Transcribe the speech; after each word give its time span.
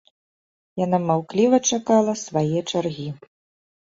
Яна 0.85 0.99
маўкліва 1.09 1.59
чакала 1.71 2.15
свае 2.21 2.59
чаргі. 2.71 3.07